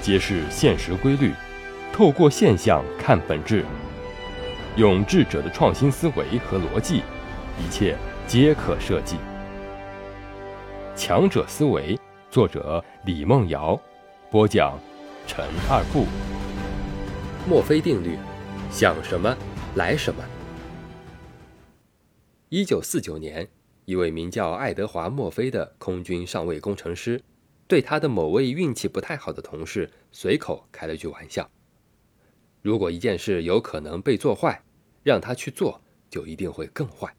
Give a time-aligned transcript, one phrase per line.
[0.00, 1.32] 揭示现实规律，
[1.92, 3.64] 透过现象看本质，
[4.76, 7.02] 用智者的创新思维和逻辑，
[7.58, 9.16] 一切皆可设计。
[10.94, 11.98] 强者思维，
[12.30, 13.78] 作者李梦瑶，
[14.30, 14.78] 播讲
[15.26, 16.06] 陈二步。
[17.48, 18.18] 墨菲定律，
[18.70, 19.36] 想什么
[19.74, 20.22] 来什么。
[22.48, 23.46] 一九四九年，
[23.84, 27.20] 一位名叫爱德华·墨菲的空军上尉工程师。
[27.68, 31.50] 对他的某位运气不太好的同事随口开了句玩笑
[32.62, 34.64] ：“如果一件事有可能被做坏，
[35.02, 37.14] 让他去做，就一定会更坏。”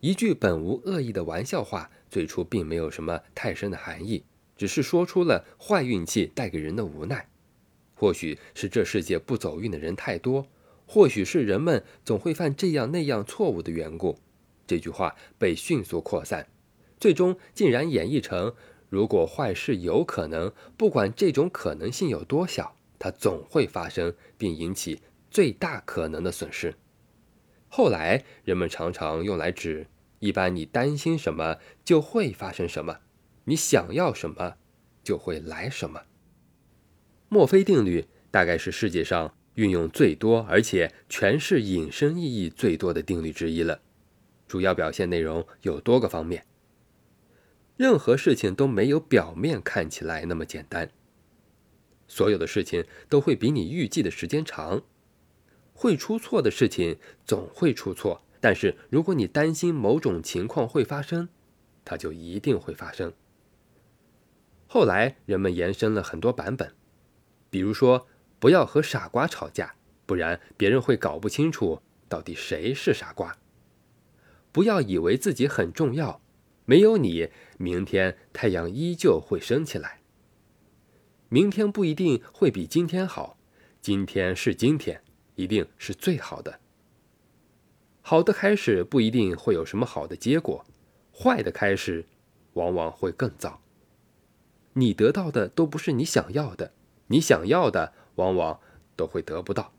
[0.00, 4.24] 一句本无恶意的玩笑话，最初并没有什么太深的含义，
[4.56, 7.28] 只是说出了坏运气带给人的无奈。
[7.94, 10.46] 或许是这世界不走运的人太多，
[10.86, 14.18] 或许是人们总会犯这样那样错误的缘故，
[14.66, 16.48] 这句话被迅速扩散，
[16.98, 18.54] 最终竟然演绎成。
[18.90, 26.74] 如果坏事有可能，不管这种可能性有多小，它总会发生，并引起最大可能的损失。
[27.68, 29.86] 后来，人们常常用来指：
[30.18, 32.96] 一般你担心什么，就会发生什么；
[33.44, 34.56] 你想要什么，
[35.04, 36.02] 就会来什么。
[37.28, 43.80] 墨菲定律大概是世界上运用最多，而且诠释引申意义最多的定律之一了。
[44.48, 46.44] 主要表现内容有多个方面。
[47.80, 50.90] 任何事情都没有表面看起来那么简单。
[52.06, 54.82] 所有的事情都会比你预计的时间长，
[55.72, 58.20] 会出错的事情总会出错。
[58.38, 61.30] 但是如果你担心某种情况会发生，
[61.82, 63.14] 它就一定会发生。
[64.66, 66.74] 后来人们延伸了很多版本，
[67.48, 68.06] 比如说
[68.38, 73.38] 不要和傻瓜吵架，不然别人会搞不清楚到底谁是傻瓜。
[74.52, 76.19] 不要以为自己很重要。
[76.70, 80.02] 没有你，明天太阳依旧会升起来。
[81.28, 83.36] 明天不一定会比今天好，
[83.80, 85.02] 今天是今天，
[85.34, 86.60] 一定是最好的。
[88.02, 90.64] 好的开始不一定会有什么好的结果，
[91.12, 92.06] 坏的开始
[92.52, 93.60] 往往会更糟。
[94.74, 96.72] 你得到的都不是你想要的，
[97.08, 98.60] 你想要的往往
[98.94, 99.72] 都会得不到。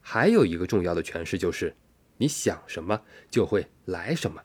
[0.00, 1.76] 还有一个重要的诠释就是，
[2.16, 4.42] 你想什么就会来什么。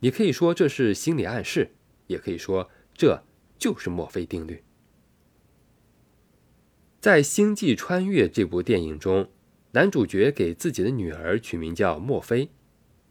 [0.00, 1.70] 你可以说这是心理暗示，
[2.06, 3.22] 也可以说这
[3.58, 4.62] 就是墨菲定律。
[7.00, 9.30] 在《星际穿越》这部电影中，
[9.72, 12.50] 男主角给自己的女儿取名叫墨菲，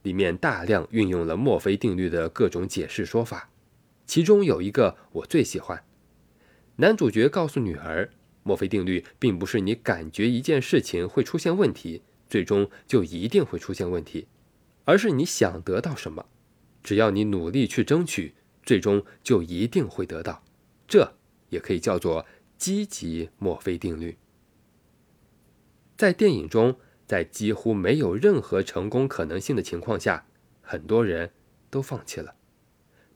[0.04, 3.50] 里面大量运用了墨菲定律的各种解释说法，
[4.06, 5.84] 其中有一个我最喜欢。
[6.76, 8.12] 男主角告诉女儿，
[8.44, 14.28] 墨菲定律并不是你感觉一件事情会出现问题，最终就一定会出现问题，
[14.86, 16.26] 而是你想得到什么。
[16.84, 20.44] 只要你努力去争取，最终就一定会得到。
[20.88, 21.14] 这
[21.50, 22.26] 也可以叫做
[22.58, 24.18] 积极墨菲定律。
[25.98, 30.26] 在电影中，在几乎没有任何成功可能性的情况下，
[30.62, 31.32] 很多人
[31.70, 32.36] 都放弃了，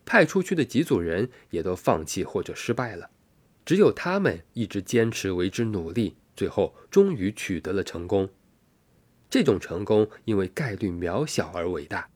[0.06, 3.10] 派出去的几组人也都放弃或者失败了，
[3.66, 8.30] 只有他们一直坚持为之努力，最后终于取得了成功。
[9.30, 12.10] 这种成功因为概率渺小而伟大。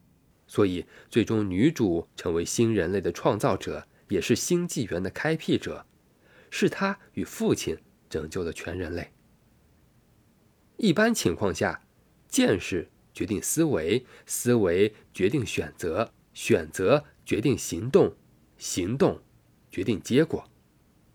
[0.48, 5.86] 所以，最终女主成为新人类的创造者，也是新纪元的开辟者。
[6.50, 7.76] 是她与父亲
[8.08, 9.12] 拯救了全人类。
[10.78, 11.82] 一般情况下，
[12.26, 18.16] 见识决定思维，思维决定选择，选择决定行动，
[18.56, 19.20] 行动
[19.70, 20.48] 决定结果。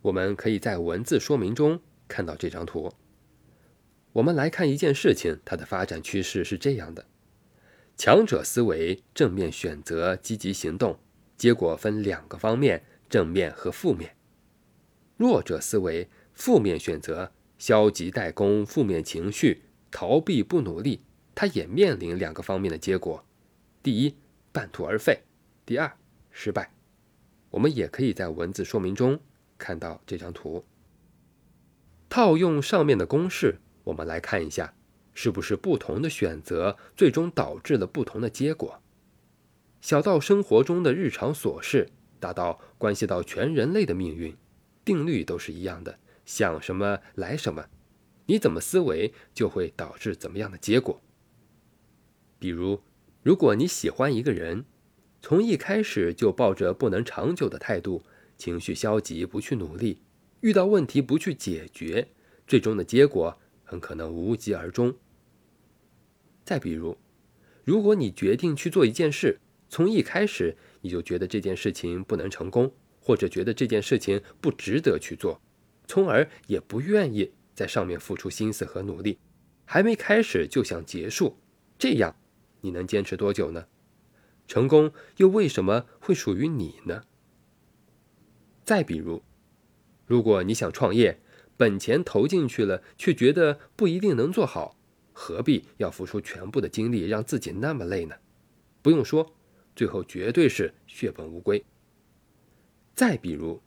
[0.04, 2.94] 我们可以在文字说明中看到这张图。
[4.12, 7.08] 我们来看一件事情，它的发展趋势是这样的。
[7.96, 11.00] 强者思维，正面选择，积极行动，
[11.38, 14.16] 结果分两个方面：正面和负面。
[15.16, 21.02] 弱者思维，负面选择，消极怠工，负面情绪，逃避不努力，
[21.36, 23.24] 他也面临两个方面的结果：
[23.82, 24.16] 第一，
[24.52, 25.20] 半途而废；
[25.66, 25.96] 第二，
[26.32, 26.74] 失败。
[27.52, 29.20] 我们也可以在文字说明中
[29.60, 30.66] 看到这张图。
[32.10, 34.74] 套用上面的公式，我们来看一下。
[35.14, 38.82] 是不是不同的选择最终导致了不同的结果？
[39.82, 41.90] 小到生活中的日常琐事，
[42.20, 44.36] 大到关系到全人类的命运，
[44.86, 46.00] 定律都是一样的。
[46.26, 47.66] 想什么来什么，
[48.28, 51.02] 你怎么思维就会导致怎么样的结果。
[52.40, 52.82] 比如，
[53.22, 54.64] 如果你喜欢一个人，
[55.22, 58.04] 从一开始就抱着不能长久的态度，
[58.38, 60.02] 情绪消极，不去努力，
[60.40, 62.08] 遇到问题不去解决，
[62.48, 64.96] 最终的结果很可能无疾而终。
[66.44, 66.98] 再比如，
[67.64, 75.42] 如果你决定去做一件事，从一开始你就觉得这件事情不能成功，或者觉得这件事情不值得去做，
[75.88, 79.18] 从而也不愿意在上面付出心思和努力，
[79.66, 81.38] 还没开始就想结束，
[81.80, 82.16] 这样
[82.62, 83.66] 你能坚持多久呢？
[84.46, 87.04] 成功又为什么会属于你呢？
[88.66, 89.24] 再比如，
[90.06, 91.22] 如果你想创业，
[91.56, 94.78] 本钱投进去了，却觉得不一定能做好，
[95.14, 98.16] 何必要付出全部的精力让自己那么累呢？
[98.82, 99.34] 不用说，
[99.76, 101.64] 最后绝对是血本无归。
[102.94, 103.62] 再比如，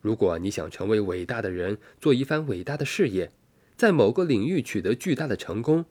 [0.00, 3.30] 如果你想成为伟大的人，做一番伟大的事业，
[3.76, 5.84] 在某个领域取得巨大的成功，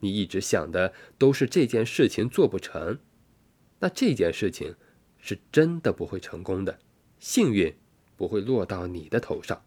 [0.00, 2.98] 你一直想的都是这件事情做不成。
[3.80, 4.74] 那这件事情
[5.18, 6.78] 是真的不会成功的，
[7.18, 7.74] 幸运
[8.16, 9.64] 不会落到你的头上。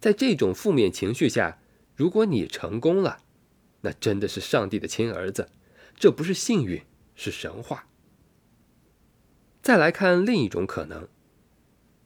[0.00, 1.58] 在这种负面情绪下，
[1.96, 3.22] 如果你成功了，
[3.84, 5.48] 那真的是上帝的亲儿子，
[5.94, 6.82] 这不是幸运，
[7.14, 7.86] 是神话。
[9.62, 11.06] 再来看另一种可能，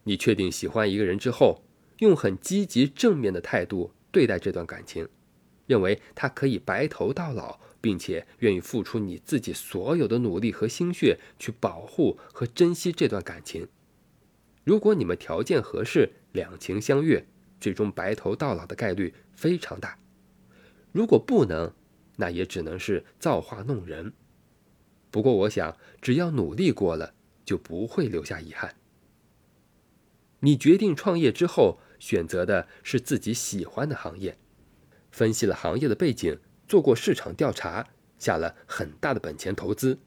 [0.04, 1.64] 你确定喜欢一个人之后，
[2.00, 5.08] 用很积极正面的态度对待这段感情，
[5.66, 7.58] 认为他可以白头到老。
[7.80, 13.68] 并且愿意付出你自己所有的努力和心血去保护和珍惜这段感情。
[14.64, 17.24] 如果你们条件合适，两情相悦，
[17.60, 19.96] 最终白头到老的概率非常大。
[20.98, 21.72] 如果不能，
[22.16, 24.12] 那也只能是造化弄人。
[25.12, 27.14] 不过，我想只要努力过了，
[27.44, 28.74] 就不会留下遗憾。
[30.40, 34.36] 你决定创业之后，选择的是自己喜欢的行业，
[35.12, 36.36] 分析了行业的背景。
[36.66, 37.86] 做过市场调查，
[38.18, 40.00] 下了很大的本钱投资，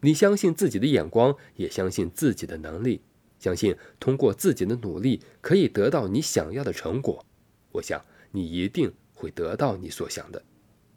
[0.00, 3.02] 你相信自己的眼光，也相信自己的能力，
[3.38, 7.26] 相信通过自己的努力可以得到你想要的成果。
[7.72, 10.42] 我想你一定会得到你所想的，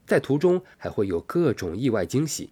[0.07, 2.49] 在途中还会有各种意外惊喜，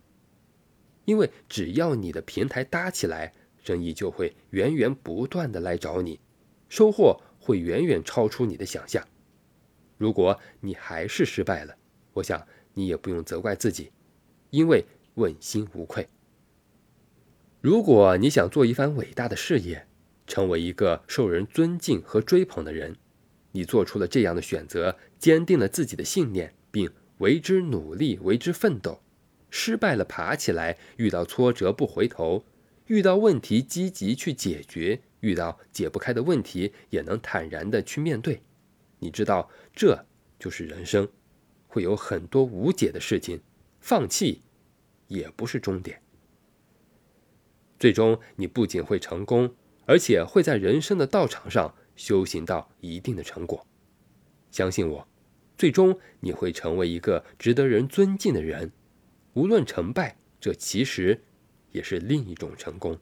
[1.06, 3.34] 因为只要你的平台搭起来，
[3.64, 6.20] 生意就会源源不断的来找你，
[6.70, 9.04] 收获会远远超出你的想象。
[9.98, 11.76] 如果你还是失败了，
[12.14, 13.92] 我想你也不用责怪自己，
[14.52, 14.86] 因为
[15.16, 16.08] 问心无愧。
[17.62, 19.88] 如果你想做一番伟大的事业，
[20.28, 22.96] 成为一个受人尊敬和追捧的人，
[23.54, 29.02] 你做出了这样的选择，坚定了自己的信念，并为之努力，为之奋斗。
[29.50, 32.44] 失败了，爬起来；遇到挫折不回头；
[32.88, 38.42] 遇到问题积极去解决；遇到解不开的问题也能坦然的去面对。
[39.00, 40.06] 你知道，这
[40.40, 41.08] 就是人生。
[41.68, 43.42] 会有很多无解的事情，
[43.80, 44.42] 放弃
[45.08, 46.02] 也不是终点。
[47.80, 49.56] 最终，你不仅会成功，
[49.86, 53.66] 而且会在人生的道场上修行到一定的成果。
[54.51, 55.07] 相信我，
[55.57, 58.72] 最终你会成为一个值得人尊敬的人。
[59.34, 61.24] 无论成败，这其实
[61.72, 62.98] 也是另一种成功。